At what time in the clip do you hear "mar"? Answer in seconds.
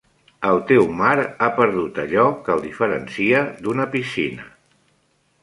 1.01-1.11